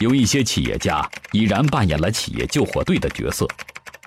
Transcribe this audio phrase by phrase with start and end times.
[0.00, 3.46] 有一些企业家已然扮演了企业救火队的角色，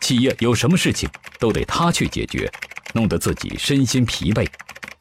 [0.01, 1.07] 企业有什么事情
[1.39, 2.51] 都得他去解决，
[2.95, 4.43] 弄得自己身心疲惫。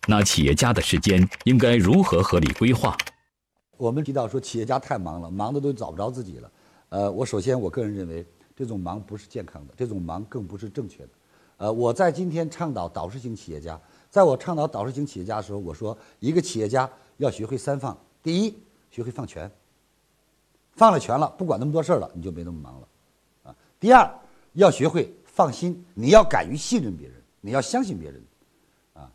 [0.07, 2.95] 那企业家的时间应该如何合理规划？
[3.79, 6.53] 我们提到说企业家太忙了，忙的都找不着自己了。
[6.91, 8.23] 呃，我首先我个人认为，
[8.55, 11.09] 这种忙不是健康的，这种忙更不是正确的。
[11.57, 13.81] 呃，我在今天倡导导师型企业家，
[14.11, 16.87] 在我倡导导师型企业家的时候，我说一个企业家
[17.17, 18.55] 要学会三放：第一，
[18.91, 19.51] 学会放权，
[20.75, 22.89] 放了权了，不管那么多事儿了，你就没那么忙了，
[23.45, 24.11] 啊；第二，
[24.55, 28.23] 要学会放心，你要敢于信任别人，你要相信别人，
[28.95, 29.11] 啊，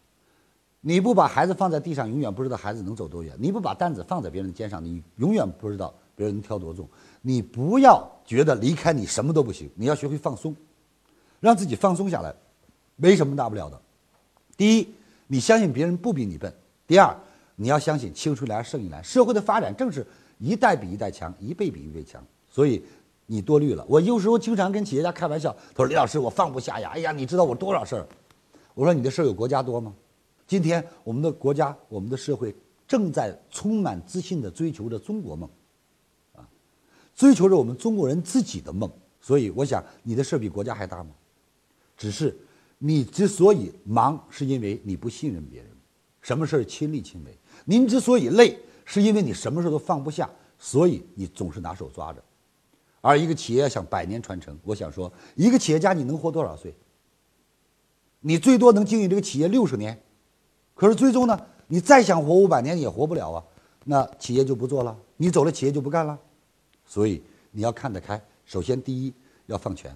[0.82, 6.88] 你不把孩子放在地上，永远不知道孩子能走多远；你不把担子放在别人肩上，你永远不知道别人能挑多重。
[7.22, 10.56] 你不要觉得离开你什么都不行，你要学会放松，
[11.40, 12.34] 让自己放松下来，
[12.96, 13.82] 没什么大不了的。
[14.56, 14.94] 第一，
[15.28, 16.52] 你相信别人不比你笨；
[16.86, 17.18] 第二，
[17.60, 19.04] 你要相信青出于蓝胜于蓝。
[19.04, 20.06] 社会的发展正是
[20.38, 22.24] 一代比一代强，一辈比一辈强。
[22.48, 22.84] 所以
[23.26, 23.84] 你多虑了。
[23.90, 26.92] 我有时候经常跟企业家开玩笑，他说：“李老师，我放不下呀！
[26.94, 28.08] 哎呀，你知道我多少事儿？”
[28.76, 29.94] 我说：“你的事儿有国家多吗？”
[30.46, 32.56] 今天我们的国家、我们的社会
[32.88, 35.50] 正在充满自信地追求着中国梦。
[36.36, 36.48] 啊
[37.16, 38.88] 追求着我们中国人自己的梦，
[39.20, 41.10] 所以我想你的事儿比国家还大吗？
[41.98, 42.38] 只是
[42.78, 45.70] 你之所以忙，是因为你不信任别人，
[46.28, 47.38] 什么事儿亲力亲为。
[47.64, 52.22] 您之所以累，是因为你什么事都放不下，所以你总是拿手抓着。
[53.00, 56.76] 而一个企业想百年传承，我想说，一个企业家你能活多少岁？
[58.20, 59.98] 你最多能经营这个企业六十年，
[60.76, 63.42] 可是最终呢，你再想活五百年也活不了啊。
[63.86, 66.20] 那企业就不做了，你走了，企业就不干了。
[66.86, 68.22] 所以你要看得开。
[68.44, 69.14] 首先，第一
[69.46, 69.96] 要放权，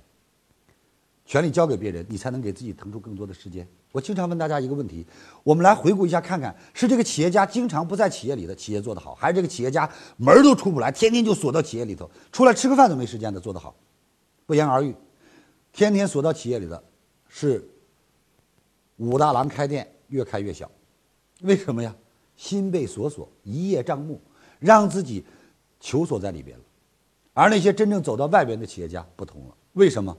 [1.31, 3.65] 权力交给别人，你才能给自己腾出更多的时间。
[3.93, 5.07] 我经常问大家一个问题：
[5.43, 13.73] 我们来回顾一下，看看是这个企业家经常不在企业里的企业做得好，还是这个企业家门儿都出不来，天天就锁到企业里头，出来吃个饭都没时间的做得好？
[14.45, 14.93] 不言而喻，
[15.71, 16.83] 天天锁到企业里的，
[17.29, 17.65] 是
[18.97, 20.69] 武大郎开店越开越小。
[21.43, 21.95] 为什么呀？
[22.35, 24.19] 心被锁锁，一叶障目，
[24.59, 25.23] 让自己
[25.79, 26.63] 囚锁在里边了。
[27.31, 30.17] 而那些真正走到外边的企业家不同了，为什么？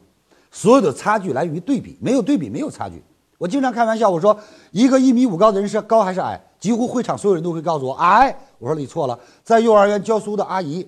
[0.53, 3.03] 所有的差距来源于对比，没有对比没有差距。
[3.39, 4.39] 我经常开玩笑，我说
[4.71, 6.41] 一个一米五高的人是高还是矮？
[6.61, 8.37] 几乎会场所有人都会告诉我矮。
[8.59, 10.87] 我说你错了，在幼儿园教书的阿姨，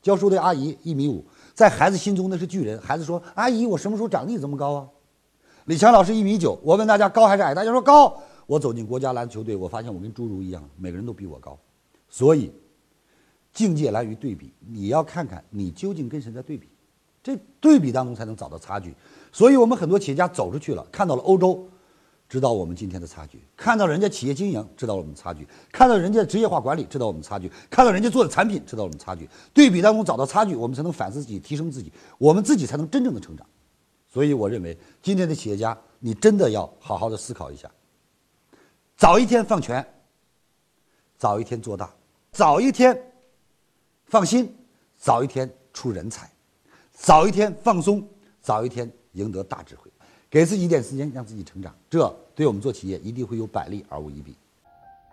[0.00, 1.22] 教书的阿姨一米五，
[1.52, 2.80] 在孩子心中那是巨人。
[2.80, 4.88] 孩子说：“阿姨，我什么时候长得这么高啊？”
[5.66, 7.52] 李强老师一米九，我问大家高还是矮？
[7.52, 8.16] 大家说高。
[8.46, 11.58] 我走进国家篮球队，我发现我跟侏儒一样，每个人都比我高，
[12.08, 12.52] 所以。
[13.52, 16.68] 境界来于对比，你要看看你究竟跟谁在对比，
[17.22, 18.94] 这对比当中才能找到差距。
[19.32, 21.68] 所以我们很多企业家走出去了，看到了欧洲，
[22.28, 29.28] 知道我们今天的差距；看到人家企业经营，知道我们差距；看到人家职业化管理，知道我们差距；看到人家做的产品，知道我们差距。
[29.52, 33.46] 对比当中找到差距，我们才能反思自己、提升自己，我们自己才能真正的成长。
[34.08, 37.70] 所以我认为，今天的企业家，你真的要好好的思考一下：
[38.96, 39.86] 早一天放权，
[41.16, 41.92] 早一天做大，
[42.32, 43.00] 早一天。
[44.06, 44.52] 放心，
[44.98, 46.28] 早一天出人才，
[47.02, 48.08] 早一天放松，
[48.42, 49.90] 早一天赢得大智慧，
[50.28, 54.36] 给自己一点时间，让自己成长，这对我们做企业一定会有百利而无一弊。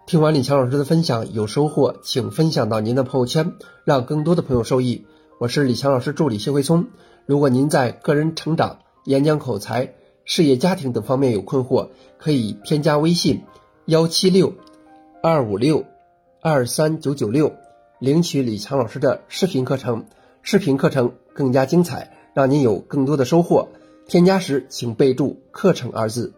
[0.06, 3.54] 听完李强老师的分享，有收获，请分享到您的朋友圈，
[3.86, 5.06] 让更多的朋友受益。
[5.40, 6.88] 我是李强老师助理谢慧聪。
[7.26, 9.94] 如果您在个人成长、演讲口才、
[10.26, 11.88] 事业家庭等方面有困惑，
[12.18, 13.44] 可以添加微信
[13.86, 14.54] 幺七六
[15.24, 15.86] 二五六
[16.42, 17.54] 二三九九六。
[18.00, 20.06] 领取李强老师的视频课程，
[20.42, 23.70] 视频课程更加精彩，让您有更多的收获。
[24.08, 26.34] 添加时请备注“课程”二字。